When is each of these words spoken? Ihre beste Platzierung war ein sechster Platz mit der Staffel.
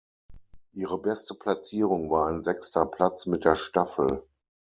Ihre 0.73 0.97
beste 0.99 1.35
Platzierung 1.35 2.09
war 2.09 2.25
ein 2.27 2.41
sechster 2.41 2.87
Platz 2.87 3.27
mit 3.27 3.45
der 3.45 3.53
Staffel. 3.53 4.23